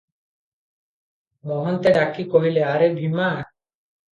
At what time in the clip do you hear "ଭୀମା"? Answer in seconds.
2.99-3.29